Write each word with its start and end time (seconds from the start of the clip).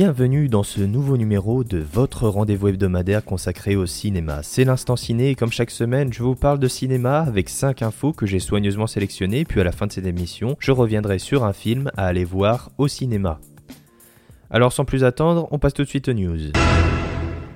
Bienvenue 0.00 0.48
dans 0.48 0.62
ce 0.62 0.80
nouveau 0.80 1.16
numéro 1.16 1.64
de 1.64 1.78
votre 1.78 2.28
rendez-vous 2.28 2.68
hebdomadaire 2.68 3.24
consacré 3.24 3.74
au 3.74 3.84
cinéma. 3.84 4.44
C'est 4.44 4.62
l'instant 4.62 4.94
ciné 4.94 5.30
et 5.30 5.34
comme 5.34 5.50
chaque 5.50 5.72
semaine, 5.72 6.12
je 6.12 6.22
vous 6.22 6.36
parle 6.36 6.60
de 6.60 6.68
cinéma 6.68 7.18
avec 7.18 7.48
5 7.48 7.82
infos 7.82 8.12
que 8.12 8.24
j'ai 8.24 8.38
soigneusement 8.38 8.86
sélectionnées, 8.86 9.44
puis 9.44 9.60
à 9.60 9.64
la 9.64 9.72
fin 9.72 9.88
de 9.88 9.92
cette 9.92 10.06
émission, 10.06 10.56
je 10.60 10.70
reviendrai 10.70 11.18
sur 11.18 11.42
un 11.42 11.52
film 11.52 11.90
à 11.96 12.06
aller 12.06 12.24
voir 12.24 12.70
au 12.78 12.86
cinéma. 12.86 13.40
Alors 14.52 14.72
sans 14.72 14.84
plus 14.84 15.02
attendre, 15.02 15.48
on 15.50 15.58
passe 15.58 15.74
tout 15.74 15.82
de 15.82 15.88
suite 15.88 16.06
aux 16.06 16.12
news. 16.12 16.52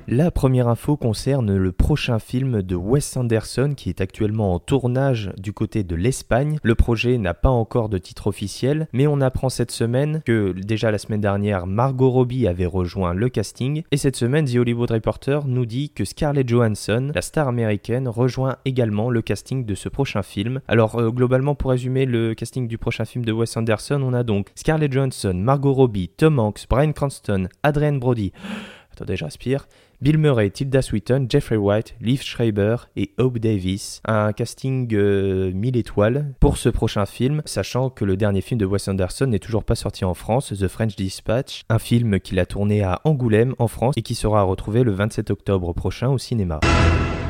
La 0.08 0.32
première 0.32 0.66
info 0.66 0.96
concerne 0.96 1.56
le 1.56 1.70
prochain 1.70 2.18
film 2.18 2.60
de 2.60 2.74
Wes 2.74 3.16
Anderson 3.16 3.74
qui 3.76 3.88
est 3.88 4.00
actuellement 4.00 4.52
en 4.52 4.58
tournage 4.58 5.30
du 5.38 5.52
côté 5.52 5.84
de 5.84 5.94
l'Espagne. 5.94 6.58
Le 6.64 6.74
projet 6.74 7.18
n'a 7.18 7.34
pas 7.34 7.50
encore 7.50 7.88
de 7.88 7.98
titre 7.98 8.26
officiel, 8.26 8.88
mais 8.92 9.06
on 9.06 9.20
apprend 9.20 9.48
cette 9.48 9.70
semaine 9.70 10.20
que 10.26 10.52
déjà 10.52 10.90
la 10.90 10.98
semaine 10.98 11.20
dernière, 11.20 11.68
Margot 11.68 12.10
Robbie 12.10 12.48
avait 12.48 12.66
rejoint 12.66 13.14
le 13.14 13.28
casting, 13.28 13.84
et 13.92 13.96
cette 13.96 14.16
semaine, 14.16 14.44
The 14.44 14.56
Hollywood 14.56 14.90
Reporter 14.90 15.46
nous 15.46 15.66
dit 15.66 15.90
que 15.90 16.04
Scarlett 16.04 16.48
Johansson, 16.48 17.12
la 17.14 17.22
star 17.22 17.46
américaine, 17.46 18.08
rejoint 18.08 18.56
également 18.64 19.08
le 19.08 19.22
casting 19.22 19.64
de 19.64 19.74
ce 19.76 19.88
prochain 19.88 20.24
film. 20.24 20.60
Alors 20.66 20.96
euh, 20.96 21.10
globalement, 21.10 21.54
pour 21.54 21.70
résumer 21.70 22.06
le 22.06 22.34
casting 22.34 22.66
du 22.66 22.76
prochain 22.76 23.04
film 23.04 23.24
de 23.24 23.30
Wes 23.32 23.56
Anderson, 23.56 24.02
on 24.02 24.14
a 24.14 24.24
donc 24.24 24.50
Scarlett 24.56 24.92
Johansson, 24.92 25.34
Margot 25.34 25.72
Robbie, 25.72 26.08
Tom 26.08 26.40
Hanks, 26.40 26.66
Brian 26.68 26.92
Cranston, 26.92 27.48
Adrian 27.62 27.94
Brody. 27.94 28.32
Attendez, 28.92 29.16
j'aspire. 29.16 29.66
Bill 30.02 30.18
Murray, 30.18 30.50
Tilda 30.50 30.82
Swinton, 30.82 31.26
Jeffrey 31.28 31.56
White, 31.56 31.94
Liv 32.00 32.22
Schreiber 32.22 32.74
et 32.96 33.12
Hope 33.18 33.38
Davis. 33.38 34.02
Un 34.04 34.32
casting 34.32 34.88
1000 34.88 34.96
euh, 34.96 35.78
étoiles 35.78 36.34
pour 36.40 36.56
ce 36.56 36.68
prochain 36.68 37.06
film, 37.06 37.40
sachant 37.44 37.88
que 37.88 38.04
le 38.04 38.16
dernier 38.16 38.40
film 38.40 38.58
de 38.58 38.66
Wes 38.66 38.88
Anderson 38.88 39.28
n'est 39.28 39.38
toujours 39.38 39.62
pas 39.62 39.76
sorti 39.76 40.04
en 40.04 40.14
France, 40.14 40.52
The 40.58 40.66
French 40.66 40.96
Dispatch, 40.96 41.62
un 41.68 41.78
film 41.78 42.18
qu'il 42.18 42.40
a 42.40 42.46
tourné 42.46 42.82
à 42.82 43.00
Angoulême 43.04 43.54
en 43.60 43.68
France 43.68 43.94
et 43.96 44.02
qui 44.02 44.16
sera 44.16 44.42
retrouvé 44.42 44.82
le 44.82 44.90
27 44.90 45.30
octobre 45.30 45.72
prochain 45.72 46.08
au 46.08 46.18
cinéma. 46.18 46.58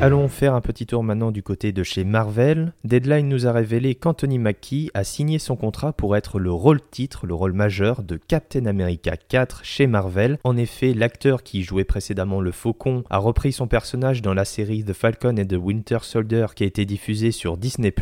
Allons 0.03 0.27
faire 0.27 0.55
un 0.55 0.61
petit 0.61 0.85
tour 0.85 1.05
maintenant 1.05 1.31
du 1.31 1.45
côté 1.45 1.71
de 1.71 1.85
chez 1.85 2.03
Marvel. 2.03 2.73
Deadline 2.83 3.29
nous 3.29 3.47
a 3.47 3.53
révélé 3.53 3.95
qu'Anthony 3.95 4.41
Mackie 4.41 4.91
a 4.95 5.05
signé 5.05 5.39
son 5.39 5.55
contrat 5.55 5.93
pour 5.93 6.17
être 6.17 6.41
le 6.41 6.51
rôle-titre, 6.51 7.25
le 7.25 7.35
rôle 7.35 7.53
majeur 7.53 8.03
de 8.03 8.17
Captain 8.17 8.67
America 8.67 9.17
4 9.17 9.65
chez 9.65 9.87
Marvel. 9.87 10.41
En 10.43 10.57
effet, 10.57 10.93
l'acteur 10.93 11.45
qui 11.45 11.63
jouait 11.63 11.85
précédemment 11.85 12.41
le 12.41 12.51
Faucon 12.51 13.05
a 13.11 13.19
repris 13.19 13.53
son 13.53 13.69
personnage 13.69 14.23
dans 14.23 14.35
la 14.35 14.45
série 14.45 14.83
The 14.83 14.93
Falcon 14.93 15.37
and 15.39 15.47
the 15.47 15.57
Winter 15.57 15.99
Soldier 16.03 16.47
qui 16.57 16.65
a 16.65 16.67
été 16.67 16.85
diffusée 16.85 17.31
sur 17.31 17.57
Disney+. 17.57 17.95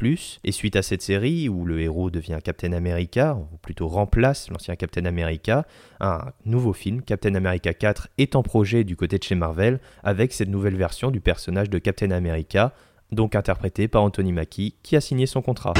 Et 0.42 0.52
suite 0.52 0.76
à 0.76 0.82
cette 0.82 1.02
série, 1.02 1.50
où 1.50 1.66
le 1.66 1.82
héros 1.82 2.08
devient 2.08 2.38
Captain 2.42 2.72
America, 2.72 3.36
ou 3.36 3.58
plutôt 3.58 3.88
remplace 3.88 4.48
l'ancien 4.48 4.74
Captain 4.74 5.04
America, 5.04 5.66
un 6.00 6.32
nouveau 6.46 6.72
film, 6.72 7.02
Captain 7.02 7.34
America 7.34 7.74
4, 7.74 8.08
est 8.16 8.36
en 8.36 8.42
projet 8.42 8.84
du 8.84 8.96
côté 8.96 9.18
de 9.18 9.22
chez 9.22 9.34
Marvel, 9.34 9.80
avec 10.02 10.32
cette 10.32 10.48
nouvelle 10.48 10.76
version 10.76 11.10
du 11.10 11.20
personnage 11.20 11.68
de 11.68 11.76
Captain 11.76 11.89
America, 12.12 12.72
donc 13.12 13.34
interprété 13.34 13.88
par 13.88 14.02
Anthony 14.02 14.32
Mackie, 14.32 14.74
qui 14.82 14.96
a 14.96 15.00
signé 15.00 15.26
son 15.26 15.42
contrat. 15.42 15.74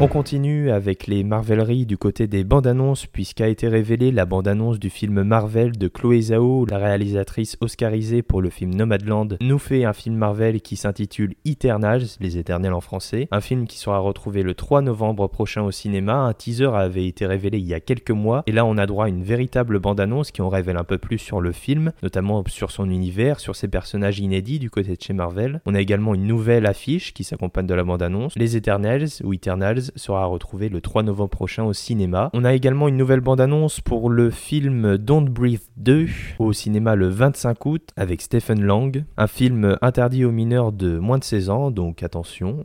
On 0.00 0.08
continue 0.08 0.72
avec 0.72 1.06
les 1.06 1.22
Marveleries 1.22 1.86
du 1.86 1.96
côté 1.96 2.26
des 2.26 2.42
bandes 2.42 2.66
annonces, 2.66 3.06
puisqu'a 3.06 3.46
été 3.46 3.68
révélée 3.68 4.10
la 4.10 4.26
bande 4.26 4.48
annonce 4.48 4.80
du 4.80 4.90
film 4.90 5.22
Marvel 5.22 5.78
de 5.78 5.86
Chloé 5.86 6.20
Zhao, 6.20 6.66
la 6.66 6.78
réalisatrice 6.78 7.56
oscarisée 7.60 8.22
pour 8.22 8.42
le 8.42 8.50
film 8.50 8.74
Nomadland, 8.74 9.38
nous 9.40 9.58
fait 9.60 9.84
un 9.84 9.92
film 9.92 10.16
Marvel 10.16 10.60
qui 10.62 10.74
s'intitule 10.74 11.34
Eternals, 11.44 12.02
les 12.18 12.38
éternels 12.38 12.72
en 12.72 12.80
français, 12.80 13.28
un 13.30 13.40
film 13.40 13.68
qui 13.68 13.78
sera 13.78 14.00
retrouvé 14.00 14.42
le 14.42 14.54
3 14.54 14.82
novembre 14.82 15.28
prochain 15.28 15.62
au 15.62 15.70
cinéma. 15.70 16.16
Un 16.16 16.32
teaser 16.32 16.74
avait 16.74 17.06
été 17.06 17.24
révélé 17.24 17.58
il 17.58 17.66
y 17.66 17.72
a 17.72 17.78
quelques 17.78 18.10
mois, 18.10 18.42
et 18.48 18.52
là 18.52 18.66
on 18.66 18.76
a 18.76 18.86
droit 18.86 19.04
à 19.04 19.08
une 19.08 19.22
véritable 19.22 19.78
bande 19.78 20.00
annonce 20.00 20.32
qui 20.32 20.42
en 20.42 20.48
révèle 20.48 20.76
un 20.76 20.84
peu 20.84 20.98
plus 20.98 21.18
sur 21.18 21.40
le 21.40 21.52
film, 21.52 21.92
notamment 22.02 22.42
sur 22.48 22.72
son 22.72 22.90
univers, 22.90 23.38
sur 23.38 23.54
ses 23.54 23.68
personnages 23.68 24.18
inédits 24.18 24.58
du 24.58 24.70
côté 24.70 24.96
de 24.96 25.00
chez 25.00 25.12
Marvel. 25.12 25.60
On 25.66 25.74
a 25.76 25.80
également 25.80 26.16
une 26.16 26.26
nouvelle 26.26 26.66
affiche 26.66 27.14
qui 27.14 27.22
s'accompagne 27.22 27.68
de 27.68 27.74
la 27.74 27.84
bande 27.84 28.02
annonce, 28.02 28.34
Les 28.36 28.56
Eternals 28.56 29.06
ou 29.22 29.32
Eternals 29.32 29.83
sera 29.96 30.24
retrouvé 30.26 30.68
le 30.68 30.80
3 30.80 31.02
novembre 31.02 31.30
prochain 31.30 31.64
au 31.64 31.72
cinéma. 31.72 32.30
On 32.32 32.44
a 32.44 32.54
également 32.54 32.88
une 32.88 32.96
nouvelle 32.96 33.20
bande-annonce 33.20 33.80
pour 33.80 34.10
le 34.10 34.30
film 34.30 34.96
Don't 34.98 35.28
Breathe 35.28 35.68
2 35.76 36.06
au 36.38 36.52
cinéma 36.52 36.94
le 36.94 37.08
25 37.08 37.66
août 37.66 37.90
avec 37.96 38.22
Stephen 38.22 38.62
Lang, 38.62 39.04
un 39.16 39.26
film 39.26 39.76
interdit 39.82 40.24
aux 40.24 40.32
mineurs 40.32 40.72
de 40.72 40.98
moins 40.98 41.18
de 41.18 41.24
16 41.24 41.50
ans, 41.50 41.70
donc 41.70 42.02
attention. 42.02 42.62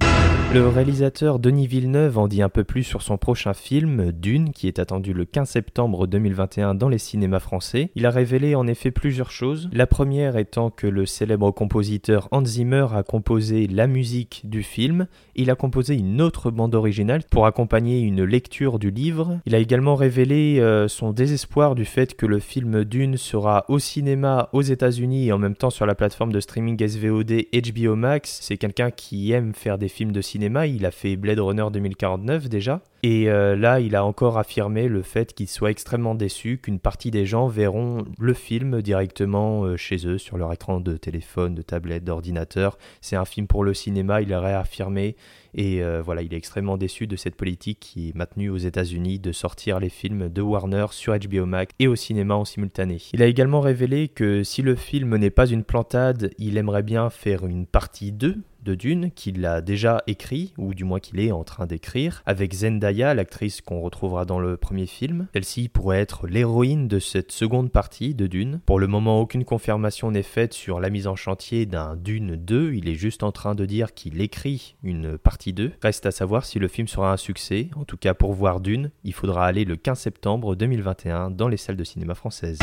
Le 0.52 0.68
réalisateur 0.68 1.38
Denis 1.38 1.68
Villeneuve 1.68 2.18
en 2.18 2.28
dit 2.28 2.42
un 2.42 2.50
peu 2.50 2.64
plus 2.64 2.82
sur 2.82 3.04
son 3.04 3.20
prochain 3.20 3.54
film, 3.54 4.12
Dune, 4.12 4.52
qui 4.52 4.68
est 4.68 4.80
attendu 4.80 5.14
le 5.14 5.26
15 5.26 5.48
septembre 5.48 6.08
2021 6.08 6.74
dans 6.74 6.90
les 6.90 6.98
cinémas 6.98 7.38
français. 7.38 7.92
Il 7.94 8.08
a 8.08 8.10
révélé 8.10 8.56
en 8.56 8.66
effet 8.66 8.90
plusieurs 8.90 9.30
choses. 9.30 9.70
La 9.72 9.86
première 9.86 10.38
étant 10.38 10.72
que 10.72 10.88
le 10.88 11.06
célèbre 11.06 11.52
compositeur 11.52 12.28
Hans 12.32 12.44
Zimmer 12.44 12.88
a 12.96 13.04
composé 13.04 13.68
la 13.68 13.86
musique 13.86 14.42
du 14.44 14.64
film. 14.64 15.06
Il 15.36 15.52
a 15.52 15.56
composé 15.56 15.96
une 15.96 16.20
autre 16.20 16.50
bande 16.50 16.74
originale 16.74 17.22
pour 17.30 17.46
accompagner 17.46 18.00
une 18.00 18.24
lecture 18.24 18.80
du 18.80 18.90
livre. 18.90 19.38
Il 19.46 19.54
a 19.54 19.60
également 19.60 19.96
révélé 19.96 20.58
euh, 20.60 20.88
son 20.88 21.12
désespoir 21.12 21.76
du 21.76 21.86
fait 21.86 22.16
que 22.16 22.26
le 22.26 22.40
film 22.40 22.86
Dune 22.86 23.18
sera 23.18 23.66
au 23.68 23.78
cinéma 23.78 24.50
aux 24.54 24.64
États-Unis 24.64 25.28
et 25.28 25.31
en 25.31 25.38
même 25.38 25.56
temps 25.56 25.70
sur 25.70 25.86
la 25.86 25.94
plateforme 25.94 26.31
de 26.31 26.40
streaming 26.40 26.84
SVOD 26.88 27.34
HBO 27.54 27.96
Max. 27.96 28.40
C'est 28.42 28.58
quelqu'un 28.58 28.90
qui 28.90 29.31
aime 29.31 29.54
faire 29.54 29.78
des 29.78 29.90
films 29.90 30.12
de 30.12 30.22
cinéma. 30.22 30.39
Il 30.40 30.86
a 30.86 30.92
fait 30.92 31.16
Blade 31.16 31.40
Runner 31.40 31.66
2049 31.72 32.50
déjà. 32.50 32.82
Et 33.02 33.30
euh, 33.30 33.56
là, 33.56 33.80
il 33.80 33.96
a 33.96 34.04
encore 34.04 34.38
affirmé 34.38 34.88
le 34.88 35.02
fait 35.02 35.34
qu'il 35.34 35.48
soit 35.48 35.72
extrêmement 35.72 36.16
déçu 36.16 36.58
qu'une 36.58 36.80
partie 36.80 37.12
des 37.12 37.26
gens 37.26 37.48
verront 37.48 38.06
le 38.18 38.34
film 38.34 38.82
directement 38.82 39.64
euh, 39.64 39.78
chez 39.78 40.06
eux 40.06 40.18
sur 40.18 40.38
leur 40.38 40.52
écran 40.52 40.82
de 40.82 40.98
téléphone, 40.98 41.56
de 41.56 41.62
tablette, 41.62 42.04
d'ordinateur. 42.04 42.78
C'est 43.00 43.16
un 43.16 43.26
film 43.26 43.48
pour 43.48 43.64
le 43.64 43.74
cinéma, 43.74 44.22
il 44.22 44.34
a 44.34 44.42
réaffirmé. 44.42 45.16
Et 45.54 45.82
euh, 45.82 46.02
voilà, 46.04 46.22
il 46.22 46.34
est 46.34 46.38
extrêmement 46.38 46.78
déçu 46.78 47.08
de 47.08 47.16
cette 47.16 47.36
politique 47.36 47.80
qui 47.80 48.10
est 48.10 48.16
maintenue 48.16 48.50
aux 48.50 48.58
États-Unis 48.58 49.20
de 49.20 49.32
sortir 49.32 49.80
les 49.80 49.90
films 49.90 50.30
de 50.30 50.42
Warner 50.42 50.88
sur 50.92 51.18
HBO 51.18 51.46
Max 51.46 51.74
et 51.80 51.88
au 51.88 51.96
cinéma 51.96 52.36
en 52.36 52.46
simultané. 52.46 52.98
Il 53.14 53.24
a 53.24 53.28
également 53.28 53.62
révélé 53.62 54.10
que 54.10 54.44
si 54.44 54.62
le 54.62 54.76
film 54.76 55.16
n'est 55.16 55.30
pas 55.30 55.48
une 55.48 55.64
plantade, 55.64 56.32
il 56.38 56.58
aimerait 56.58 56.84
bien 56.84 57.10
faire 57.10 57.46
une 57.46 57.66
partie 57.66 58.12
2 58.12 58.38
de 58.64 58.75
Dune 58.75 59.12
qu'il 59.12 59.46
a 59.46 59.62
déjà 59.62 60.03
écrit, 60.08 60.53
ou 60.58 60.74
du 60.74 60.84
moins 60.84 61.00
qu'il 61.00 61.20
est 61.20 61.31
en 61.31 61.44
train 61.44 61.66
d'écrire, 61.66 62.22
avec 62.25 62.53
Zendaya, 62.53 63.14
l'actrice 63.14 63.62
qu'on 63.62 63.81
retrouvera 63.81 64.25
dans 64.25 64.40
le 64.40 64.58
premier 64.58 64.86
film. 64.86 65.28
Celle-ci 65.34 65.70
pourrait 65.70 66.00
être 66.00 66.28
l'héroïne 66.28 66.88
de 66.88 67.00
cette 67.00 67.31
seconde 67.31 67.72
partie 67.72 68.16
de 68.16 68.28
Dune. 68.28 68.62
Pour 68.66 68.80
le 68.80 68.88
moment, 68.88 69.19
aucune 69.22 69.46
confirmation 69.46 70.12
n'est 70.12 70.24
faite 70.24 70.53
sur 70.53 70.80
la 70.80 70.90
mise 70.90 71.08
en 71.08 71.16
chantier 71.16 71.66
d'un 71.66 71.96
Dune 71.96 72.36
2, 72.36 72.74
il 72.74 72.90
est 72.90 72.96
juste 72.96 73.24
en 73.24 73.31
train 73.31 73.56
de 73.56 73.66
dire 73.66 73.94
qu'il 73.94 74.22
écrit 74.22 74.75
une 74.84 75.18
partie 75.18 75.53
2. 75.53 75.74
Reste 75.81 76.06
à 76.06 76.12
savoir 76.12 76.46
si 76.46 76.59
le 76.59 76.68
film 76.68 76.88
sera 76.88 77.12
un 77.12 77.18
succès, 77.18 77.69
en 77.75 77.86
tout 77.86 77.98
cas 77.98 78.14
pour 78.14 78.34
voir 78.34 78.59
Dune, 78.59 78.92
il 79.03 79.14
faudra 79.14 79.46
aller 79.46 79.66
le 79.66 79.75
15 79.75 80.00
septembre 80.00 80.56
2021 80.56 81.31
dans 81.31 81.48
les 81.48 81.58
salles 81.58 81.78
de 81.78 81.84
cinéma 81.84 82.16
françaises. 82.16 82.59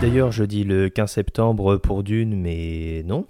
D'ailleurs, 0.00 0.32
je 0.32 0.44
dis 0.44 0.64
le 0.64 0.88
15 0.88 1.10
septembre 1.10 1.76
pour 1.76 2.02
Dune, 2.02 2.40
mais 2.40 3.02
non, 3.04 3.26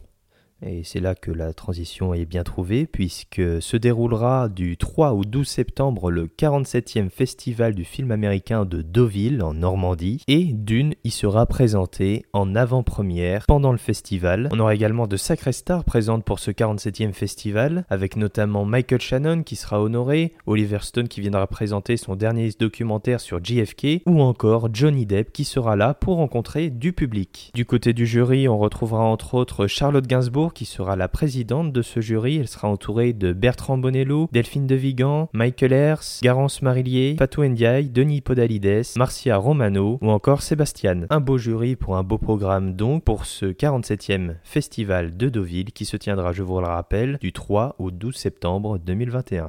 et 0.63 0.83
c'est 0.85 1.01
là 1.01 1.15
que 1.15 1.31
la 1.31 1.53
transition 1.53 2.15
est 2.15 2.25
bien 2.25 2.43
trouvée, 2.43 2.87
puisque 2.87 3.43
se 3.61 3.77
déroulera 3.77 4.49
du 4.49 4.77
3 4.77 5.13
au 5.13 5.25
12 5.25 5.47
septembre 5.47 6.11
le 6.11 6.27
47e 6.27 7.11
festival 7.11 7.75
du 7.75 7.85
film 7.85 8.11
américain 8.11 8.65
de 8.65 8.83
Deauville, 8.83 9.43
en 9.43 9.55
Normandie, 9.55 10.23
et 10.29 10.45
Dune 10.45 10.95
y 11.05 11.11
sera 11.11 11.47
présenté 11.47 12.25
en 12.33 12.55
avant-première 12.55 13.45
pendant 13.47 13.73
le 13.73 13.79
festival. 13.79 14.49
On 14.53 14.61
aura 14.61 14.75
également 14.75 15.07
de 15.07 15.17
sacrées 15.17 15.53
stars 15.53 15.85
présentes 15.85 16.25
pour 16.25 16.39
ce 16.39 16.51
47e 16.51 17.13
festival, 17.13 17.85
avec 17.91 18.17
notamment 18.17 18.65
Michael 18.65 19.01
Shannon 19.01 19.43
qui 19.43 19.57
sera 19.57 19.83
honoré, 19.83 20.33
Oliver 20.47 20.79
Stone 20.81 21.09
qui 21.09 21.21
viendra 21.21 21.47
présenter 21.47 21.97
son 21.97 22.17
dernier 22.17 22.51
documentaire 22.59 23.21
sur 23.21 23.45
JFK, 23.45 24.03
ou 24.07 24.23
encore 24.23 24.69
Johnny 24.73 25.07
Depp 25.07 25.33
qui 25.33 25.45
sera 25.45 25.77
là 25.77 25.95
pour 25.95 26.17
rencontrer 26.17 26.71
du 26.71 26.93
public. 26.93 27.51
Du 27.55 27.67
côté 27.67 27.93
du 27.93 28.07
jury, 28.07 28.49
on 28.49 28.59
retrouvera 28.59 29.05
entre 29.05 29.35
autres 29.35 29.67
Charlotte 29.67 30.07
Gainsbourg, 30.07 30.46
Qui 30.55 30.65
sera 30.65 30.97
la 30.97 31.09
présidente 31.09 31.73
de 31.73 31.83
ce 31.83 32.01
jury. 32.01 32.37
Elle 32.37 32.49
sera 32.49 32.69
entourée 32.69 33.13
de 33.13 33.33
Bertrand 33.33 33.79
Bonello, 33.79 34.29
Delphine 34.33 34.67
De 34.67 34.75
Vigan, 34.75 35.29
Michael 35.33 35.73
Hers, 35.73 36.21
Garance 36.23 36.63
Marillier, 36.63 37.17
Fatou 37.19 37.45
Ndiaye, 37.45 37.89
Denis 37.89 38.21
Podalides, 38.21 38.97
Marcia 38.97 39.37
Romano 39.37 39.99
ou 40.01 40.11
encore 40.11 40.43
Sébastien. 40.43 41.07
Un 41.11 41.21
beau 41.21 41.39
jury 41.39 41.77
pour 41.77 41.97
un 41.97 42.03
beau 42.03 42.19
programme 42.19 42.75
donc 42.75 43.05
pour 43.05 43.27
ce 43.27 43.47
47e 43.47 44.37
festival 44.43 45.17
de 45.17 45.29
Deauville 45.29 45.73
qui 45.73 45.85
se 45.85 45.97
tiendra, 45.97 46.33
je 46.33 46.43
vous 46.43 46.61
le 46.61 46.67
rappelle, 46.67 47.19
du 47.21 47.33
3 47.33 47.77
au 47.79 47.91
12 47.91 48.15
septembre 48.15 48.79
2021. 48.79 49.47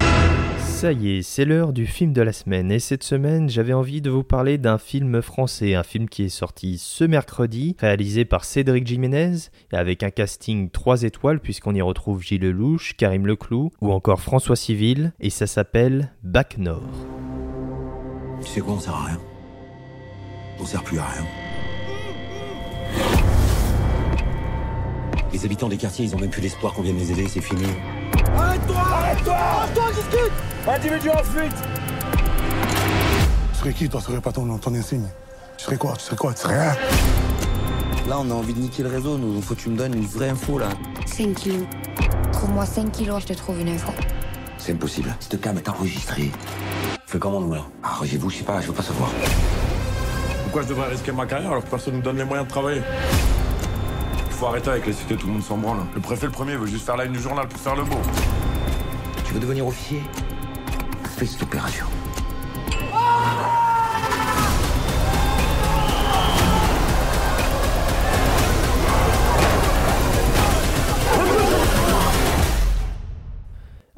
Ça 0.78 0.92
y 0.92 1.18
est, 1.18 1.22
c'est 1.24 1.44
l'heure 1.44 1.74
du 1.74 1.88
film 1.88 2.14
de 2.14 2.22
la 2.22 2.32
semaine 2.32 2.72
et 2.72 2.78
cette 2.78 3.02
semaine 3.02 3.50
j'avais 3.50 3.74
envie 3.74 4.00
de 4.00 4.12
vous 4.12 4.22
parler 4.22 4.60
d'un 4.60 4.78
film 4.78 5.24
français, 5.24 5.74
un 5.74 5.82
film 5.82 6.08
qui 6.08 6.26
est 6.26 6.30
sorti 6.30 6.78
ce 6.78 7.04
mercredi, 7.04 7.76
réalisé 7.80 8.26
par 8.26 8.46
Cédric 8.46 8.86
Jiménez 8.86 9.38
avec 9.74 10.04
un 10.04 10.12
casting 10.12 10.70
3 10.70 11.02
étoiles 11.02 11.40
puisqu'on 11.40 11.74
y 11.74 11.82
retrouve 11.82 12.22
Gilles 12.22 12.42
Lelouch, 12.42 12.94
Karim 12.96 13.26
Leclou 13.26 13.72
ou 13.82 13.92
encore 13.92 14.22
François 14.22 14.56
Civil 14.56 15.14
et 15.20 15.32
ça 15.32 15.48
s'appelle 15.48 16.12
Bac 16.22 16.60
Nord. 16.60 16.84
Tu 18.44 18.48
sais 18.48 18.62
quoi, 18.62 18.76
on 18.76 18.80
sert 18.80 18.94
à 18.94 19.06
rien. 19.06 19.20
On 20.60 20.66
sert 20.66 20.84
plus 20.84 21.00
à 21.00 21.06
rien. 21.08 21.26
Les 25.34 25.44
habitants 25.44 25.70
des 25.70 25.78
quartiers, 25.78 26.06
ils 26.06 26.16
ont 26.16 26.20
même 26.20 26.30
plus 26.30 26.44
l'espoir 26.44 26.72
qu'on 26.74 26.84
vienne 26.84 27.00
les 27.00 27.12
aider, 27.14 27.28
c'est 27.28 27.42
fini. 27.42 27.66
Tu 33.54 33.60
serais 33.60 33.74
qui, 33.74 33.90
toi, 33.90 34.02
serais 34.02 34.22
pas 34.22 34.32
ton, 34.32 34.58
ton 34.58 34.74
insigne 34.76 35.08
Tu 35.58 35.66
serais 35.66 35.78
quoi 35.78 35.94
Tu 35.98 36.06
serais 36.06 36.16
quoi 36.16 36.34
Tu 36.34 36.42
serais 36.42 36.60
rien 36.60 36.76
Là, 38.08 38.18
on 38.20 38.30
a 38.30 38.34
envie 38.34 38.54
de 38.54 38.60
niquer 38.60 38.84
le 38.84 38.90
réseau, 38.90 39.18
nous. 39.18 39.42
Faut 39.42 39.56
que 39.56 39.62
tu 39.62 39.70
me 39.70 39.78
donnes 39.78 39.94
une 39.94 40.06
vraie 40.06 40.30
info, 40.30 40.58
là. 40.58 40.70
5 41.06 41.34
kilos. 41.34 41.66
Trouve-moi 42.32 42.66
5 42.66 42.92
kilos, 42.92 43.22
je 43.24 43.28
te 43.28 43.34
trouve 43.34 43.60
une 43.60 43.70
info. 43.70 43.92
C'est 44.58 44.74
impossible. 44.74 45.16
Cette 45.20 45.42
cam 45.42 45.58
est 45.58 45.68
enregistrée. 45.68 46.32
Fais 47.06 47.20
comment, 47.20 47.42
nous, 47.42 47.54
là? 47.54 47.62
Arrangez-vous, 47.84 48.30
je 48.30 48.38
sais 48.38 48.44
pas, 48.44 48.62
je 48.62 48.68
veux 48.68 48.74
pas 48.74 48.84
savoir. 48.84 49.10
Pourquoi 50.44 50.62
je 50.62 50.68
devrais 50.68 50.90
risquer 50.90 51.12
ma 51.12 51.26
carrière 51.26 51.52
alors 51.52 51.64
que 51.64 51.70
personne 51.70 51.94
ne 51.94 52.00
me 52.00 52.04
donne 52.04 52.18
les 52.18 52.24
moyens 52.24 52.48
de 52.48 52.52
travailler? 52.52 52.82
Il 53.12 53.17
faut 54.38 54.46
arrêter 54.46 54.70
avec 54.70 54.86
les 54.86 54.94
cités, 54.94 55.16
tout 55.16 55.26
le 55.26 55.34
monde 55.34 55.44
s'en 55.44 55.58
branle. 55.58 55.80
Le 55.96 56.00
préfet, 56.00 56.28
le 56.28 56.32
premier, 56.32 56.56
veut 56.56 56.68
juste 56.68 56.86
faire 56.86 56.96
la 56.96 57.06
une 57.06 57.14
du 57.14 57.20
journal 57.20 57.48
pour 57.48 57.60
faire 57.60 57.76
le 57.76 57.84
beau. 57.84 57.98
Tu 59.26 59.34
veux 59.34 59.40
devenir 59.40 59.66
officier? 59.66 60.04
Fais 61.18 61.26
cette 61.26 61.42
opération. 61.42 61.88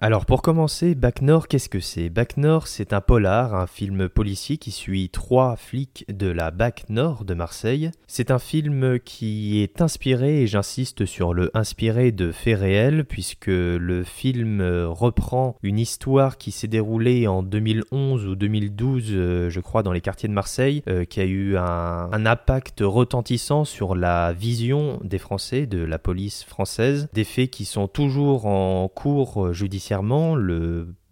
Alors 0.02 0.26
pour 0.26 0.42
commencer, 0.42 0.96
Bac 0.96 1.22
Nord, 1.22 1.50
qu'est-ce 1.50 1.68
que 1.68 1.82
c'est? 1.82 2.08
Bac 2.08 2.38
Nord, 2.38 2.68
c'est 2.68 2.94
un 2.94 3.02
polar, 3.02 3.54
un 3.54 3.68
film 3.68 4.08
policier 4.08 4.56
qui 4.56 4.72
suit 4.72 5.10
trois 5.10 5.58
flics 5.58 6.06
de 6.08 6.28
la 6.28 6.52
Bac 6.52 6.86
Nord 6.88 7.26
de 7.26 7.34
Marseille. 7.34 7.92
C'est 8.08 8.32
un 8.32 8.40
film 8.40 9.00
qui 9.02 9.62
est 9.62 9.82
inspiré, 9.82 10.42
et 10.42 10.48
j'insiste 10.48 11.06
sur 11.06 11.34
le 11.34 11.52
inspiré 11.54 12.14
de 12.14 12.32
faits 12.32 12.60
réels, 12.60 13.04
puisque 13.04 13.48
le 13.48 14.06
film 14.06 14.62
euh, 14.62 14.88
reprend 14.88 15.58
une 15.64 15.78
histoire 15.78 16.38
qui 16.38 16.52
s'est 16.52 16.70
déroulée 16.70 17.28
en 17.28 17.44
2011 17.44 18.26
ou 18.26 18.36
2012, 18.38 19.08
euh, 19.10 19.50
je 19.50 19.60
crois, 19.60 19.84
dans 19.84 19.92
les 19.92 20.00
quartiers 20.00 20.30
de 20.30 20.34
Marseille, 20.34 20.82
euh, 20.88 21.04
qui 21.04 21.20
a 21.20 21.26
eu 21.26 21.58
un, 21.58 22.10
un 22.14 22.26
impact 22.26 22.80
retentissant 22.80 23.66
sur 23.66 23.96
la 23.96 24.32
vision 24.32 25.02
des 25.04 25.18
Français, 25.18 25.66
de 25.66 25.84
la 25.84 26.00
police 26.00 26.46
française, 26.46 27.10
des 27.12 27.26
faits 27.26 27.50
qui 27.50 27.66
sont 27.66 27.90
toujours 27.90 28.46
en 28.46 28.88
cours 28.88 29.48
euh, 29.48 29.54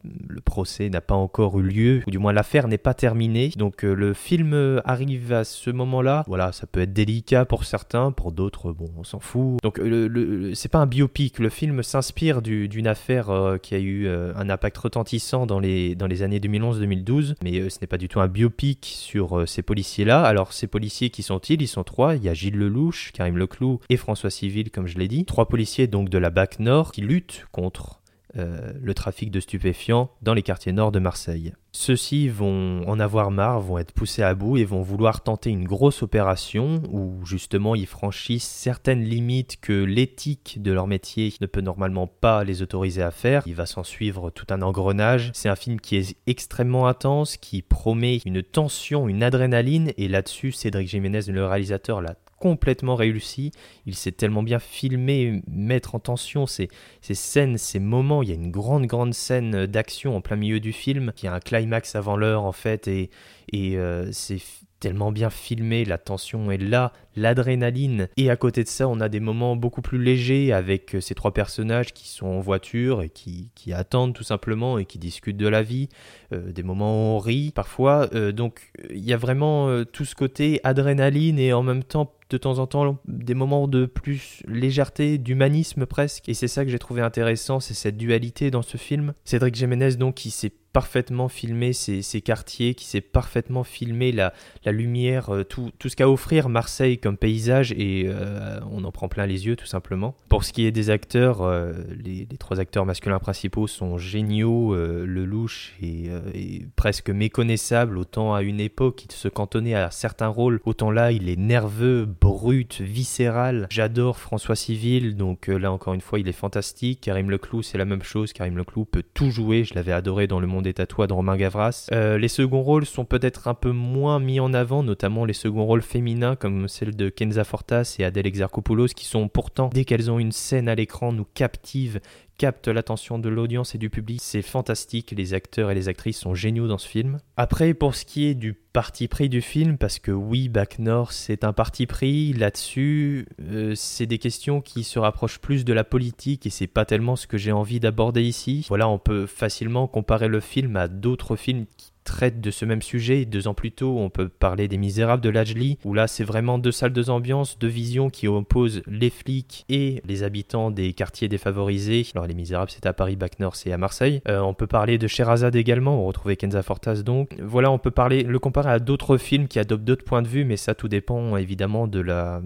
Le 0.03 0.39
procès 0.45 0.89
n'a 0.89 1.01
pas 1.01 1.15
encore 1.15 1.59
eu 1.59 1.63
lieu, 1.63 2.01
ou 2.07 2.11
du 2.11 2.17
moins 2.17 2.31
l'affaire 2.31 2.67
n'est 2.69 2.77
pas 2.77 2.93
terminée. 2.93 3.51
Donc 3.57 3.83
euh, 3.83 3.93
le 3.93 4.13
film 4.13 4.53
euh, 4.53 4.79
arrive 4.85 5.33
à 5.33 5.43
ce 5.43 5.69
moment-là. 5.69 6.23
Voilà, 6.27 6.51
ça 6.53 6.65
peut 6.65 6.79
être 6.79 6.93
délicat 6.93 7.43
pour 7.43 7.65
certains, 7.65 8.11
pour 8.11 8.31
d'autres, 8.31 8.71
bon, 8.71 8.89
on 8.97 9.03
s'en 9.03 9.19
fout. 9.19 9.57
Donc 9.63 9.79
euh, 9.79 9.89
le, 9.89 10.07
le- 10.07 10.55
c'est 10.55 10.69
pas 10.69 10.77
un 10.77 10.85
biopic. 10.85 11.39
Le 11.39 11.49
film 11.49 11.83
s'inspire 11.83 12.41
du- 12.41 12.69
d'une 12.69 12.87
affaire 12.87 13.57
qui 13.61 13.75
a 13.75 13.79
eu 13.79 14.07
un 14.07 14.49
impact 14.49 14.77
retentissant 14.77 15.45
dans 15.45 15.59
les, 15.59 15.97
années 16.21 16.39
2011-2012, 16.39 17.35
mais 17.43 17.69
ce 17.69 17.79
n'est 17.81 17.87
pas 17.87 17.97
du 17.97 18.07
tout 18.07 18.21
un 18.21 18.27
biopic 18.27 18.85
sur 18.85 19.47
ces 19.47 19.61
policiers-là. 19.61 20.21
Alors 20.23 20.53
ces 20.53 20.67
policiers, 20.67 21.09
qui 21.09 21.23
sont-ils? 21.23 21.61
Ils 21.61 21.67
sont 21.67 21.83
trois. 21.83 22.15
Il 22.15 22.23
y 22.23 22.29
a 22.29 22.33
Gilles 22.33 22.55
Lelouch, 22.57 23.11
Karim 23.13 23.35
Leclou 23.37 23.79
et 23.89 23.97
François 23.97 24.29
Civil, 24.29 24.69
comme 24.71 24.87
je 24.87 24.97
l'ai 24.97 25.07
dit. 25.09 25.25
Trois 25.25 25.47
policiers 25.49 25.87
donc 25.87 26.09
de 26.09 26.17
la 26.17 26.29
BAC 26.29 26.59
Nord 26.59 26.91
qui 26.93 27.01
luttent 27.01 27.45
contre 27.51 27.99
euh, 28.35 28.73
le 28.81 28.93
trafic 28.93 29.31
de 29.31 29.39
stupéfiants 29.39 30.11
dans 30.21 30.33
les 30.33 30.41
quartiers 30.41 30.73
nord 30.73 30.91
de 30.91 30.99
Marseille. 30.99 31.53
Ceux-ci 31.71 32.27
vont 32.27 32.83
en 32.85 32.99
avoir 32.99 33.31
marre, 33.31 33.61
vont 33.61 33.77
être 33.77 33.93
poussés 33.93 34.23
à 34.23 34.35
bout 34.35 34.57
et 34.57 34.65
vont 34.65 34.81
vouloir 34.81 35.21
tenter 35.21 35.49
une 35.49 35.63
grosse 35.63 36.03
opération 36.03 36.81
où 36.91 37.25
justement 37.25 37.73
ils 37.75 37.87
franchissent 37.87 38.47
certaines 38.47 39.03
limites 39.03 39.61
que 39.61 39.83
l'éthique 39.83 40.61
de 40.61 40.71
leur 40.71 40.87
métier 40.87 41.33
ne 41.39 41.45
peut 41.45 41.61
normalement 41.61 42.07
pas 42.07 42.43
les 42.43 42.61
autoriser 42.61 43.01
à 43.01 43.11
faire. 43.11 43.43
Il 43.45 43.55
va 43.55 43.65
s'en 43.65 43.83
suivre 43.83 44.29
tout 44.29 44.47
un 44.49 44.61
engrenage. 44.61 45.31
C'est 45.33 45.49
un 45.49 45.55
film 45.55 45.79
qui 45.79 45.95
est 45.95 46.17
extrêmement 46.27 46.87
intense, 46.87 47.37
qui 47.37 47.61
promet 47.61 48.19
une 48.25 48.43
tension, 48.43 49.07
une 49.07 49.23
adrénaline 49.23 49.93
et 49.97 50.07
là-dessus 50.07 50.51
Cédric 50.51 50.89
Jiménez, 50.89 51.21
le 51.27 51.45
réalisateur, 51.45 52.01
l'a 52.01 52.15
complètement 52.39 52.95
réussi. 52.95 53.51
Il 53.85 53.95
sait 53.95 54.11
tellement 54.11 54.43
bien 54.43 54.59
filmer, 54.59 55.41
mettre 55.47 55.95
en 55.95 55.99
tension 55.99 56.45
ces, 56.45 56.69
ces 57.01 57.15
scènes, 57.15 57.57
ces 57.57 57.79
moments. 57.79 58.23
Il 58.23 58.29
y 58.29 58.31
a 58.31 58.35
une 58.35 58.51
grande, 58.51 58.85
grande 58.85 59.13
scène 59.13 59.65
d'action 59.65 60.15
en 60.15 60.21
plein 60.21 60.35
milieu 60.35 60.59
du 60.59 60.73
film, 60.73 61.11
qui 61.15 61.27
a 61.27 61.33
un 61.33 61.39
climax 61.39 61.95
avant 61.95 62.15
l'heure 62.15 62.43
en 62.43 62.51
fait, 62.51 62.87
et, 62.87 63.09
et 63.51 63.77
euh, 63.77 64.11
c'est 64.11 64.41
tellement 64.79 65.11
bien 65.11 65.29
filmé, 65.29 65.85
la 65.85 65.97
tension 65.97 66.51
est 66.51 66.57
là, 66.57 66.93
l'adrénaline. 67.17 68.07
Et 68.15 68.29
à 68.29 68.37
côté 68.37 68.63
de 68.63 68.69
ça, 68.69 68.87
on 68.87 69.01
a 69.01 69.09
des 69.09 69.19
moments 69.19 69.55
beaucoup 69.55 69.81
plus 69.81 70.01
légers 70.01 70.53
avec 70.53 70.95
euh, 70.95 71.01
ces 71.01 71.15
trois 71.15 71.33
personnages 71.33 71.93
qui 71.93 72.07
sont 72.07 72.27
en 72.27 72.39
voiture 72.39 73.01
et 73.01 73.09
qui, 73.09 73.51
qui 73.55 73.73
attendent 73.73 74.13
tout 74.13 74.23
simplement 74.23 74.77
et 74.77 74.85
qui 74.85 74.99
discutent 74.99 75.37
de 75.37 75.47
la 75.47 75.63
vie. 75.63 75.89
Euh, 76.33 76.51
des 76.51 76.63
moments 76.63 76.91
où 76.91 77.15
on 77.15 77.19
rit 77.19 77.51
parfois. 77.55 78.09
Euh, 78.13 78.31
donc 78.31 78.71
il 78.89 79.03
y 79.03 79.13
a 79.13 79.17
vraiment 79.17 79.83
tout 79.85 80.05
ce 80.05 80.13
côté 80.13 80.59
adrénaline 80.63 81.39
et 81.39 81.53
en 81.53 81.63
même 81.63 81.83
temps 81.83 82.13
de 82.29 82.37
temps 82.37 82.59
en 82.59 82.67
temps 82.67 82.97
des 83.07 83.33
moments 83.33 83.69
de 83.69 83.85
plus 83.85 84.43
légèreté, 84.47 85.17
d'humanisme 85.17 85.85
presque. 85.85 86.27
Et 86.27 86.33
c'est 86.33 86.49
ça 86.49 86.65
que 86.65 86.71
j'ai 86.71 86.79
trouvé 86.79 87.01
intéressant, 87.01 87.61
c'est 87.61 87.73
cette 87.73 87.95
dualité 87.95 88.51
dans 88.51 88.61
ce 88.61 88.75
film. 88.75 89.13
Cédric 89.23 89.55
Jiménez 89.55 89.95
donc 89.95 90.15
qui 90.15 90.29
s'est 90.29 90.51
parfaitement 90.73 91.29
filmé 91.29 91.71
ces 91.71 92.21
quartiers, 92.21 92.75
qui 92.75 92.85
sait 92.85 93.01
parfaitement 93.01 93.63
filmer 93.63 94.11
la, 94.11 94.33
la 94.65 94.71
lumière, 94.73 95.31
tout, 95.49 95.71
tout 95.79 95.89
ce 95.89 95.95
qu'a 95.95 96.09
offrir 96.09 96.49
Marseille 96.49 96.97
comme 97.07 97.15
paysage 97.15 97.71
et 97.71 98.03
euh, 98.07 98.59
on 98.69 98.83
en 98.83 98.91
prend 98.91 99.07
plein 99.07 99.25
les 99.25 99.45
yeux 99.45 99.55
tout 99.55 99.65
simplement. 99.65 100.15
Pour 100.27 100.43
ce 100.43 100.51
qui 100.51 100.65
est 100.65 100.71
des 100.71 100.89
acteurs, 100.89 101.41
euh, 101.41 101.71
les, 102.03 102.27
trois 102.37 102.59
acteurs 102.59 102.85
masculins 102.85 103.19
principaux 103.19 103.65
sont 103.65 103.97
géniaux, 103.97 104.75
euh, 104.75 105.05
Lelouch 105.05 105.73
est, 105.81 106.09
est 106.35 106.67
presque 106.75 107.09
méconnaissable, 107.09 107.97
autant 107.97 108.33
à 108.33 108.41
une 108.41 108.59
époque 108.59 109.05
il 109.05 109.11
se 109.13 109.29
cantonnait 109.29 109.73
à 109.73 109.89
certains 109.89 110.27
rôles, 110.27 110.59
autant 110.65 110.91
là 110.91 111.13
il 111.13 111.29
est 111.29 111.39
nerveux, 111.39 112.03
brut, 112.03 112.81
viscéral. 112.81 113.67
J'adore 113.69 114.19
François 114.19 114.57
Civil, 114.57 115.15
donc 115.15 115.47
là 115.47 115.71
encore 115.71 115.93
une 115.93 116.01
fois 116.01 116.19
il 116.19 116.27
est 116.27 116.33
fantastique. 116.33 116.99
Karim 116.99 117.29
Leclou 117.29 117.61
c'est 117.61 117.77
la 117.77 117.85
même 117.85 118.03
chose, 118.03 118.33
Karim 118.33 118.57
Leclou 118.57 118.83
peut 118.83 119.03
tout 119.13 119.31
jouer, 119.31 119.63
je 119.63 119.75
l'avais 119.75 119.93
adoré 119.93 120.27
dans 120.27 120.41
Le 120.41 120.47
Monde 120.47 120.65
des 120.65 120.73
Tatouages 120.73 121.07
de 121.07 121.13
Romain 121.13 121.37
Gavras. 121.37 121.87
Les 121.93 122.27
seconds 122.27 122.63
rôles 122.63 122.85
sont 122.85 123.05
peut-être 123.05 123.47
un 123.47 123.53
peu 123.53 123.71
moins 123.71 124.19
mis 124.19 124.41
en 124.41 124.53
avant, 124.53 124.83
notamment 124.83 125.23
les 125.23 125.31
seconds 125.31 125.65
rôles 125.65 125.81
féminins 125.81 126.35
comme 126.35 126.67
celle 126.67 126.96
de 126.97 127.09
Kenza 127.09 127.45
Fortas 127.45 127.95
et 127.99 128.03
Adèle 128.03 128.27
Exarchopoulos 128.27 128.87
qui 128.87 129.05
sont 129.05 129.29
pourtant, 129.29 129.69
dès 129.73 129.85
qu'elles 129.85 130.11
ont 130.11 130.19
une 130.19 130.33
scène 130.33 130.67
à 130.67 130.75
l'écran, 130.75 131.13
nous 131.13 131.25
captivent 131.33 132.01
capte 132.37 132.67
l'attention 132.67 133.19
de 133.19 133.29
l'audience 133.29 133.75
et 133.75 133.77
du 133.77 133.89
public. 133.89 134.19
C'est 134.21 134.41
fantastique, 134.41 135.11
les 135.11 135.33
acteurs 135.33 135.71
et 135.71 135.75
les 135.75 135.89
actrices 135.89 136.19
sont 136.19 136.35
géniaux 136.35 136.67
dans 136.67 136.77
ce 136.77 136.87
film. 136.87 137.19
Après, 137.35 137.73
pour 137.73 137.95
ce 137.95 138.05
qui 138.05 138.25
est 138.25 138.35
du 138.35 138.53
parti 138.53 139.07
pris 139.07 139.27
du 139.27 139.41
film, 139.41 139.77
parce 139.77 139.97
que 139.97 140.11
oui, 140.11 140.49
Bac 140.49 140.77
Nord, 140.79 141.11
c'est 141.11 141.43
un 141.43 141.53
parti 141.53 141.87
pris, 141.87 142.33
là-dessus, 142.33 143.27
euh, 143.41 143.73
c'est 143.75 144.05
des 144.05 144.19
questions 144.19 144.61
qui 144.61 144.83
se 144.83 144.99
rapprochent 144.99 145.39
plus 145.39 145.65
de 145.65 145.73
la 145.73 145.83
politique 145.83 146.45
et 146.45 146.51
c'est 146.51 146.67
pas 146.67 146.85
tellement 146.85 147.15
ce 147.15 147.25
que 147.27 147.37
j'ai 147.37 147.51
envie 147.51 147.79
d'aborder 147.79 148.21
ici. 148.21 148.65
Voilà, 148.69 148.87
on 148.87 148.99
peut 148.99 149.25
facilement 149.25 149.87
comparer 149.87 150.27
le 150.27 150.39
film 150.39 150.75
à 150.75 150.87
d'autres 150.87 151.35
films 151.35 151.65
qui 151.75 151.91
traite 152.07 152.39
de 152.39 152.51
ce 152.51 152.63
même 152.63 152.81
sujet. 152.81 153.25
Deux 153.25 153.47
ans 153.47 153.53
plus 153.53 153.71
tôt, 153.71 153.97
on 153.99 154.09
peut 154.09 154.29
parler 154.29 154.67
des 154.67 154.77
Misérables 154.77 155.21
de 155.21 155.29
Lajli, 155.29 155.77
où 155.83 155.93
là 155.93 156.07
c'est 156.07 156.23
vraiment 156.23 156.57
deux 156.57 156.71
salles, 156.71 156.93
deux 156.93 157.09
ambiances, 157.09 157.59
deux 157.59 157.67
visions 157.67 158.09
qui 158.09 158.27
opposent 158.27 158.81
les 158.87 159.09
flics 159.09 159.65
et 159.67 160.01
les 160.07 160.23
habitants 160.23 160.71
des 160.71 160.93
quartiers 160.93 161.27
défavorisés. 161.27 162.05
Alors 162.15 162.25
les 162.25 162.33
Misérables 162.33 162.71
c'est 162.71 162.85
à 162.85 162.93
Paris, 162.93 163.17
Bac 163.17 163.39
Nord 163.39 163.57
c'est 163.57 163.73
à 163.73 163.77
Marseille. 163.77 164.21
Euh, 164.29 164.39
on 164.39 164.53
peut 164.53 164.67
parler 164.67 164.97
de 164.97 165.07
Sherazade 165.07 165.55
également, 165.55 166.01
on 166.01 166.07
retrouve 166.07 166.33
Kenza 166.35 166.63
Fortas 166.63 167.01
donc. 167.03 167.35
Voilà, 167.41 167.69
on 167.71 167.77
peut 167.77 167.91
parler, 167.91 168.23
le 168.23 168.39
comparer 168.39 168.71
à 168.71 168.79
d'autres 168.79 169.17
films 169.17 169.49
qui 169.49 169.59
adoptent 169.59 169.83
d'autres 169.83 170.05
points 170.05 170.21
de 170.21 170.27
vue, 170.29 170.45
mais 170.45 170.55
ça 170.55 170.75
tout 170.75 170.87
dépend 170.87 171.35
évidemment 171.35 171.87
de 171.87 171.99
la, 171.99 172.41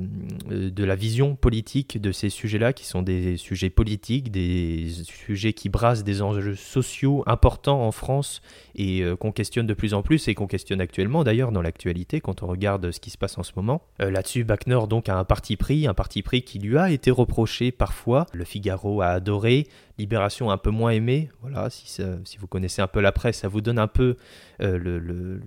euh, 0.51 0.72
de 0.72 0.84
la 0.84 0.96
vision 0.96 1.36
politique 1.36 2.01
de 2.01 2.12
ces 2.12 2.30
sujets-là, 2.30 2.74
qui 2.74 2.86
sont 2.86 3.03
des 3.03 3.38
sujets 3.38 3.70
politiques, 3.70 4.32
des 4.32 4.88
sujets 5.03 5.53
qui 5.53 5.70
brassent 5.70 6.03
des 6.03 6.24
enjeux 6.24 6.56
sociaux 6.56 7.24
importants 7.27 7.86
en 7.86 7.91
France 7.91 8.41
et 8.74 9.03
euh, 9.03 9.15
qu'on 9.15 9.32
questionne 9.32 9.50
de 9.60 9.74
plus 9.74 9.93
en 9.93 10.01
plus 10.01 10.27
et 10.27 10.36
qu'on 10.36 10.48
questionne 10.48 10.79
actuellement 10.79 11.24
d'ailleurs 11.24 11.51
dans 11.51 11.62
l'actualité 11.62 12.22
quand 12.22 12.41
on 12.41 12.48
regarde 12.48 12.91
ce 12.91 13.00
qui 13.00 13.10
se 13.10 13.17
passe 13.17 13.38
en 13.38 13.43
ce 13.43 13.51
moment. 13.55 13.81
Euh, 14.01 14.10
là-dessus, 14.10 14.43
Bachner 14.43 14.79
donc 14.89 15.10
a 15.10 15.17
un 15.17 15.25
parti 15.25 15.58
pris, 15.58 15.88
un 15.88 15.93
parti 15.93 16.22
pris 16.22 16.43
qui 16.43 16.60
lui 16.60 16.77
a 16.77 16.89
été 16.89 17.12
reproché 17.12 17.72
parfois. 17.72 18.25
Le 18.34 18.46
Figaro 18.46 19.01
a 19.01 19.08
adoré, 19.08 19.67
Libération 19.98 20.51
un 20.51 20.57
peu 20.57 20.69
moins 20.69 20.91
aimé. 20.91 21.29
Voilà, 21.41 21.69
si, 21.69 21.88
si 22.24 22.38
vous 22.38 22.48
connaissez 22.48 22.81
un 22.81 22.88
peu 22.88 23.01
la 23.01 23.12
presse, 23.12 23.39
ça 23.39 23.48
vous 23.48 23.62
donne 23.62 23.79
un 23.79 23.88
peu 23.88 24.17
euh, 24.62 24.77
le, 24.77 25.00
le, 25.00 25.41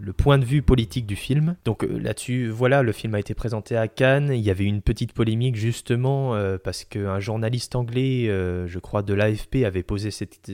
le, 0.00 0.12
point 0.12 0.36
de 0.36 0.44
vue 0.44 0.60
politique 0.60 1.06
du 1.06 1.14
film. 1.14 1.56
Donc 1.64 1.84
euh, 1.84 1.98
là-dessus, 2.00 2.48
voilà, 2.48 2.82
le 2.82 2.90
film 2.90 3.14
a 3.14 3.20
été 3.20 3.32
présenté 3.32 3.76
à 3.76 3.86
Cannes. 3.86 4.30
Il 4.32 4.40
y 4.40 4.50
avait 4.50 4.64
une 4.64 4.82
petite 4.82 5.12
polémique 5.12 5.54
justement 5.54 6.34
euh, 6.34 6.58
parce 6.58 6.84
qu'un 6.84 7.20
journaliste 7.20 7.76
anglais, 7.76 8.26
je 8.26 8.78
crois 8.78 9.02
de 9.02 9.14
l'AFP, 9.14 9.64
avait 9.64 9.84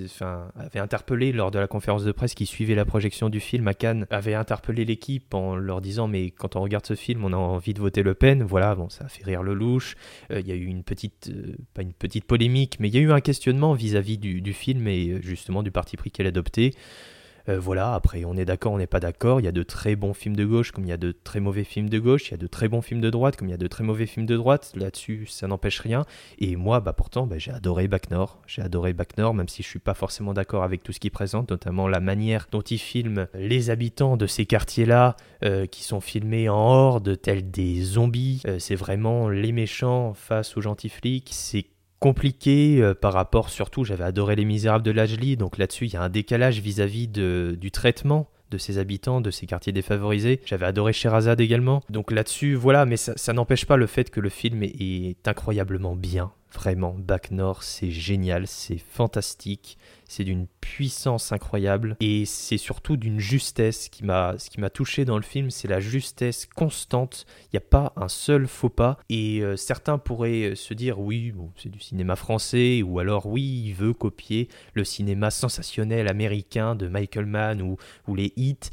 enfin, 0.04 0.48
avait 0.56 0.78
interpellé 0.78 1.32
lors 1.32 1.50
de 1.50 1.58
la 1.58 1.66
conférence 1.66 2.04
de 2.04 2.12
presse 2.12 2.34
qui 2.34 2.44
suivait 2.44 2.74
la 2.74 2.84
projection 2.84 3.30
du 3.30 3.40
film 3.40 3.66
à 3.66 3.72
Cannes, 3.72 4.06
avait 4.10 4.34
interpellé 4.34 4.84
l'équipe 4.84 5.32
en 5.32 5.56
leur 5.56 5.80
disant 5.80 6.06
mais 6.06 6.30
quand 6.30 6.56
on 6.56 6.60
regarde 6.60 6.84
ce 6.84 6.94
film, 6.94 7.24
on 7.24 7.32
a 7.32 7.36
envie 7.36 7.72
de 7.72 7.80
voter 7.80 8.02
Le 8.02 8.14
Pen. 8.14 8.42
Voilà, 8.42 8.74
bon, 8.74 8.90
ça 8.90 9.06
a 9.06 9.08
fait 9.08 9.24
rire 9.24 9.42
le 9.42 9.54
louche. 9.54 9.96
Il 10.30 10.46
y 10.46 10.52
a 10.52 10.54
eu 10.54 10.66
une 10.66 10.82
petite, 10.82 11.32
pas 11.72 11.82
une 11.82 11.94
petite 11.94 12.24
polémique, 12.24 12.76
mais 12.78 12.88
il 12.88 12.94
y 12.94 12.98
a 12.98 13.00
eu 13.00 13.12
un 13.12 13.15
questionnement 13.20 13.74
vis-à-vis 13.74 14.18
du, 14.18 14.52
film 14.52 14.88
et 14.88 15.08
euh, 15.08 15.22
justement 15.22 15.62
du 15.62 15.70
parti 15.70 15.96
pris 15.96 16.10
qu'elle 16.10 16.26
adopté. 16.26 16.74
Euh, 17.48 17.60
voilà, 17.60 17.94
après 17.94 18.24
on 18.24 18.36
est 18.36 18.44
d'accord, 18.44 18.72
on 18.72 18.78
n'est 18.78 18.86
pas 18.86 19.00
d'accord, 19.00 19.40
il 19.40 19.44
y 19.44 19.48
a 19.48 19.52
de 19.52 19.62
très 19.62 19.94
bons 19.94 20.14
films 20.14 20.34
de 20.34 20.44
gauche 20.44 20.72
comme 20.72 20.84
il 20.84 20.88
y 20.88 20.92
a 20.92 20.96
de 20.96 21.12
très 21.12 21.38
mauvais 21.38 21.64
films 21.64 21.88
de 21.88 21.98
gauche, 21.98 22.28
il 22.28 22.30
y 22.32 22.34
a 22.34 22.38
de 22.38 22.46
très 22.46 22.68
bons 22.68 22.82
films 22.82 23.00
de 23.00 23.10
droite 23.10 23.36
comme 23.36 23.48
il 23.48 23.52
y 23.52 23.54
a 23.54 23.58
de 23.58 23.66
très 23.66 23.84
mauvais 23.84 24.06
films 24.06 24.26
de 24.26 24.36
droite, 24.36 24.72
là-dessus 24.74 25.26
ça 25.28 25.46
n'empêche 25.46 25.78
rien. 25.80 26.04
Et 26.38 26.56
moi, 26.56 26.80
bah 26.80 26.92
pourtant, 26.92 27.26
bah, 27.26 27.38
j'ai 27.38 27.52
adoré 27.52 27.86
Bac 27.86 28.10
Nord, 28.10 28.40
j'ai 28.46 28.62
adoré 28.62 28.92
Bac 28.92 29.16
Nord, 29.16 29.34
même 29.34 29.48
si 29.48 29.62
je 29.62 29.68
suis 29.68 29.78
pas 29.78 29.94
forcément 29.94 30.34
d'accord 30.34 30.64
avec 30.64 30.82
tout 30.82 30.92
ce 30.92 30.98
qu'il 30.98 31.10
présente, 31.10 31.50
notamment 31.50 31.86
la 31.88 32.00
manière 32.00 32.48
dont 32.50 32.62
il 32.62 32.78
filme 32.78 33.28
les 33.34 33.70
habitants 33.70 34.16
de 34.16 34.26
ces 34.26 34.46
quartiers-là, 34.46 35.16
euh, 35.44 35.66
qui 35.66 35.84
sont 35.84 36.00
filmés 36.00 36.48
en 36.48 36.56
horde, 36.56 37.20
tels 37.20 37.50
des 37.50 37.80
zombies. 37.82 38.42
c'est 38.58 38.74
vraiment 38.74 39.28
les 39.28 39.52
méchants 39.52 40.14
face 40.14 40.56
aux 40.56 40.60
gentils 40.60 40.88
flics, 40.88 41.28
c'est 41.30 41.66
compliqué 42.00 42.82
euh, 42.82 42.94
par 42.94 43.12
rapport, 43.12 43.50
surtout, 43.50 43.84
j'avais 43.84 44.04
adoré 44.04 44.36
Les 44.36 44.44
Misérables 44.44 44.84
de 44.84 44.90
Lajli, 44.90 45.36
donc 45.36 45.58
là-dessus, 45.58 45.86
il 45.86 45.92
y 45.92 45.96
a 45.96 46.02
un 46.02 46.08
décalage 46.08 46.60
vis-à-vis 46.60 47.08
du 47.08 47.70
traitement 47.70 48.28
de 48.50 48.58
ses 48.58 48.78
habitants, 48.78 49.20
de 49.20 49.30
ces 49.30 49.46
quartiers 49.46 49.72
défavorisés. 49.72 50.40
J'avais 50.44 50.66
adoré 50.66 50.92
Sherazade 50.92 51.40
également. 51.40 51.82
Donc 51.90 52.12
là-dessus, 52.12 52.54
voilà, 52.54 52.86
mais 52.86 52.96
ça, 52.96 53.32
n'empêche 53.32 53.66
pas 53.66 53.76
le 53.76 53.86
fait 53.86 54.10
que 54.10 54.20
le 54.20 54.28
film 54.28 54.62
est 54.62 55.26
incroyablement 55.26 55.96
bien. 55.96 56.30
Vraiment, 56.56 56.94
Bac 56.98 57.32
Nord, 57.32 57.62
c'est 57.62 57.90
génial, 57.90 58.46
c'est 58.46 58.78
fantastique, 58.78 59.76
c'est 60.08 60.24
d'une 60.24 60.46
puissance 60.62 61.30
incroyable 61.30 61.98
et 62.00 62.24
c'est 62.24 62.56
surtout 62.56 62.96
d'une 62.96 63.20
justesse 63.20 63.90
qui 63.90 64.04
m'a, 64.04 64.38
ce 64.38 64.48
qui 64.48 64.62
m'a 64.62 64.70
touché 64.70 65.04
dans 65.04 65.18
le 65.18 65.22
film, 65.22 65.50
c'est 65.50 65.68
la 65.68 65.80
justesse 65.80 66.46
constante. 66.46 67.26
Il 67.44 67.48
n'y 67.52 67.58
a 67.58 67.68
pas 67.68 67.92
un 67.96 68.08
seul 68.08 68.46
faux 68.46 68.70
pas 68.70 68.98
et 69.10 69.42
euh, 69.42 69.56
certains 69.56 69.98
pourraient 69.98 70.54
se 70.54 70.72
dire 70.72 70.98
oui, 70.98 71.34
c'est 71.56 71.68
du 71.68 71.78
cinéma 71.78 72.16
français 72.16 72.82
ou 72.82 73.00
alors 73.00 73.26
oui, 73.26 73.64
il 73.66 73.74
veut 73.74 73.92
copier 73.92 74.48
le 74.72 74.84
cinéma 74.84 75.30
sensationnel 75.30 76.08
américain 76.08 76.74
de 76.74 76.88
Michael 76.88 77.26
Mann 77.26 77.60
ou, 77.60 77.76
ou 78.08 78.14
les 78.14 78.32
hits. 78.36 78.70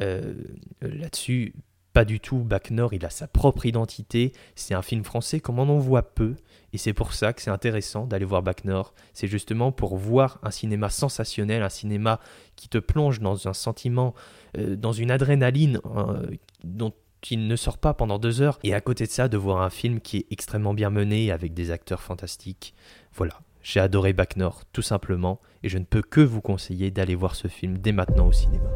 Euh, 0.00 0.34
là-dessus, 0.80 1.52
pas 1.96 2.04
du 2.04 2.20
tout. 2.20 2.40
Bac 2.40 2.72
Nord, 2.72 2.92
il 2.92 3.06
a 3.06 3.08
sa 3.08 3.26
propre 3.26 3.64
identité. 3.64 4.32
C'est 4.54 4.74
un 4.74 4.82
film 4.82 5.02
français 5.02 5.40
comme 5.40 5.58
on 5.58 5.66
en 5.66 5.78
voit 5.78 6.02
peu. 6.02 6.34
Et 6.74 6.76
c'est 6.76 6.92
pour 6.92 7.14
ça 7.14 7.32
que 7.32 7.40
c'est 7.40 7.48
intéressant 7.48 8.04
d'aller 8.04 8.26
voir 8.26 8.42
Bac 8.42 8.66
Nord. 8.66 8.92
C'est 9.14 9.28
justement 9.28 9.72
pour 9.72 9.96
voir 9.96 10.38
un 10.42 10.50
cinéma 10.50 10.90
sensationnel, 10.90 11.62
un 11.62 11.70
cinéma 11.70 12.20
qui 12.54 12.68
te 12.68 12.76
plonge 12.76 13.20
dans 13.20 13.48
un 13.48 13.54
sentiment, 13.54 14.12
euh, 14.58 14.76
dans 14.76 14.92
une 14.92 15.10
adrénaline 15.10 15.80
euh, 15.86 16.26
dont 16.64 16.92
il 17.30 17.48
ne 17.48 17.56
sort 17.56 17.78
pas 17.78 17.94
pendant 17.94 18.18
deux 18.18 18.42
heures. 18.42 18.58
Et 18.62 18.74
à 18.74 18.82
côté 18.82 19.06
de 19.06 19.10
ça, 19.10 19.28
de 19.28 19.38
voir 19.38 19.62
un 19.62 19.70
film 19.70 20.02
qui 20.02 20.18
est 20.18 20.26
extrêmement 20.30 20.74
bien 20.74 20.90
mené 20.90 21.32
avec 21.32 21.54
des 21.54 21.70
acteurs 21.70 22.02
fantastiques. 22.02 22.74
Voilà. 23.14 23.40
J'ai 23.62 23.80
adoré 23.80 24.12
Bac 24.12 24.36
Nord, 24.36 24.64
tout 24.74 24.82
simplement, 24.82 25.40
et 25.62 25.70
je 25.70 25.78
ne 25.78 25.84
peux 25.84 26.02
que 26.02 26.20
vous 26.20 26.42
conseiller 26.42 26.90
d'aller 26.90 27.14
voir 27.14 27.34
ce 27.36 27.48
film 27.48 27.78
dès 27.78 27.92
maintenant 27.92 28.26
au 28.26 28.32
cinéma. 28.32 28.68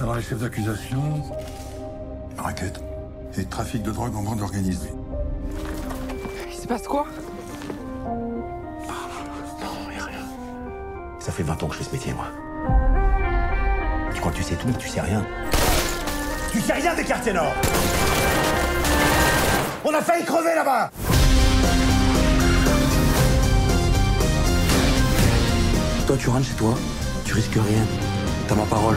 Alors 0.00 0.14
les 0.14 0.22
chefs 0.22 0.38
d'accusation, 0.38 1.24
raquette 2.38 2.80
et 3.36 3.44
trafic 3.44 3.82
de 3.82 3.90
drogue 3.90 4.16
en 4.16 4.22
bande 4.22 4.40
organisée. 4.42 4.92
Il 6.50 6.58
se 6.58 6.66
passe 6.66 6.86
quoi? 6.88 7.06
Non, 8.06 8.94
a 10.00 10.04
rien. 10.04 10.20
Ça 11.20 11.32
fait 11.32 11.42
20 11.42 11.62
ans 11.62 11.66
que 11.68 11.74
je 11.74 11.78
fais 11.78 11.84
ce 11.84 11.92
métier, 11.92 12.14
moi. 12.14 12.26
Tu 14.14 14.20
crois 14.20 14.32
que 14.32 14.36
tu 14.36 14.42
sais 14.42 14.54
tout, 14.54 14.66
mais 14.66 14.74
tu 14.74 14.88
sais 14.88 15.00
rien. 15.00 15.24
Tu 16.52 16.60
sais 16.60 16.72
rien 16.72 16.94
des 16.94 17.04
quartiers 17.04 17.32
nord 17.32 17.52
On 19.84 19.94
a 19.94 20.00
failli 20.00 20.24
crever 20.24 20.54
là-bas 20.54 20.90
Toi, 26.06 26.16
tu 26.18 26.30
rentres 26.30 26.46
chez 26.46 26.54
toi, 26.54 26.74
tu 27.26 27.34
risques 27.34 27.52
rien. 27.52 27.84
T'as 28.48 28.54
ma 28.54 28.64
parole. 28.64 28.96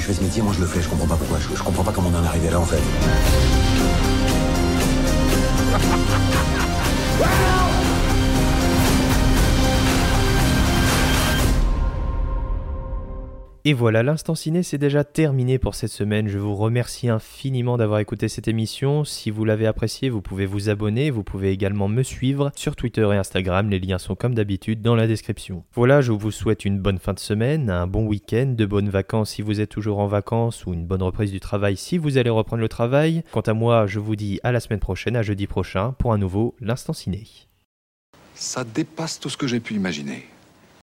Je 0.00 0.06
fais 0.06 0.14
ce 0.14 0.22
métier, 0.22 0.42
moi 0.42 0.52
je 0.52 0.60
le 0.60 0.66
fais, 0.66 0.82
je 0.82 0.88
comprends 0.88 1.06
pas 1.06 1.16
pourquoi, 1.16 1.38
je, 1.38 1.56
je 1.56 1.62
comprends 1.62 1.84
pas 1.84 1.92
comment 1.92 2.10
on 2.12 2.18
en 2.18 2.24
est 2.24 2.50
là 2.50 2.60
en 2.60 2.64
fait. 2.64 2.82
Et 13.66 13.72
voilà, 13.72 14.02
l'instant 14.02 14.34
ciné 14.34 14.62
c'est 14.62 14.76
déjà 14.76 15.04
terminé 15.04 15.58
pour 15.58 15.74
cette 15.74 15.90
semaine. 15.90 16.28
Je 16.28 16.36
vous 16.36 16.54
remercie 16.54 17.08
infiniment 17.08 17.78
d'avoir 17.78 17.98
écouté 17.98 18.28
cette 18.28 18.46
émission. 18.46 19.04
Si 19.04 19.30
vous 19.30 19.46
l'avez 19.46 19.66
apprécié, 19.66 20.10
vous 20.10 20.20
pouvez 20.20 20.44
vous 20.44 20.68
abonner. 20.68 21.10
Vous 21.10 21.24
pouvez 21.24 21.50
également 21.50 21.88
me 21.88 22.02
suivre 22.02 22.52
sur 22.56 22.76
Twitter 22.76 23.08
et 23.10 23.16
Instagram. 23.16 23.70
Les 23.70 23.80
liens 23.80 23.96
sont 23.96 24.16
comme 24.16 24.34
d'habitude 24.34 24.82
dans 24.82 24.94
la 24.94 25.06
description. 25.06 25.64
Voilà, 25.72 26.02
je 26.02 26.12
vous 26.12 26.30
souhaite 26.30 26.66
une 26.66 26.78
bonne 26.78 26.98
fin 26.98 27.14
de 27.14 27.18
semaine, 27.18 27.70
un 27.70 27.86
bon 27.86 28.04
week-end, 28.04 28.52
de 28.54 28.66
bonnes 28.66 28.90
vacances 28.90 29.30
si 29.30 29.40
vous 29.40 29.62
êtes 29.62 29.70
toujours 29.70 29.98
en 29.98 30.08
vacances 30.08 30.66
ou 30.66 30.74
une 30.74 30.84
bonne 30.84 31.02
reprise 31.02 31.32
du 31.32 31.40
travail 31.40 31.78
si 31.78 31.96
vous 31.96 32.18
allez 32.18 32.28
reprendre 32.28 32.60
le 32.60 32.68
travail. 32.68 33.24
Quant 33.32 33.40
à 33.40 33.54
moi, 33.54 33.86
je 33.86 33.98
vous 33.98 34.14
dis 34.14 34.40
à 34.42 34.52
la 34.52 34.60
semaine 34.60 34.78
prochaine, 34.78 35.16
à 35.16 35.22
jeudi 35.22 35.46
prochain, 35.46 35.92
pour 35.92 36.12
un 36.12 36.18
nouveau 36.18 36.54
L'instant 36.60 36.92
ciné. 36.92 37.24
Ça 38.34 38.62
dépasse 38.62 39.18
tout 39.18 39.30
ce 39.30 39.38
que 39.38 39.46
j'ai 39.46 39.60
pu 39.60 39.72
imaginer. 39.72 40.26